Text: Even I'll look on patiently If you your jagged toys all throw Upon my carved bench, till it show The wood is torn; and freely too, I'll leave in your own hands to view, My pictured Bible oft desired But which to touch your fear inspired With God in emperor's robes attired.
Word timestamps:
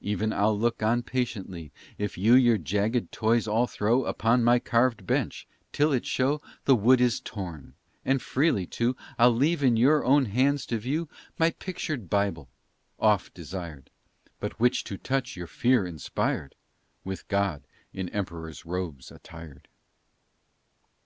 Even 0.00 0.32
I'll 0.32 0.58
look 0.58 0.82
on 0.82 1.04
patiently 1.04 1.70
If 1.98 2.18
you 2.18 2.34
your 2.34 2.58
jagged 2.58 3.12
toys 3.12 3.46
all 3.46 3.68
throw 3.68 4.06
Upon 4.06 4.42
my 4.42 4.58
carved 4.58 5.06
bench, 5.06 5.46
till 5.70 5.92
it 5.92 6.04
show 6.04 6.42
The 6.64 6.74
wood 6.74 7.00
is 7.00 7.20
torn; 7.20 7.74
and 8.04 8.20
freely 8.20 8.66
too, 8.66 8.96
I'll 9.20 9.30
leave 9.32 9.62
in 9.62 9.76
your 9.76 10.04
own 10.04 10.24
hands 10.24 10.66
to 10.66 10.78
view, 10.78 11.08
My 11.38 11.50
pictured 11.52 12.10
Bible 12.10 12.48
oft 12.98 13.34
desired 13.34 13.88
But 14.40 14.58
which 14.58 14.82
to 14.82 14.98
touch 14.98 15.36
your 15.36 15.46
fear 15.46 15.86
inspired 15.86 16.56
With 17.04 17.28
God 17.28 17.62
in 17.92 18.08
emperor's 18.08 18.66
robes 18.66 19.12
attired. 19.12 19.68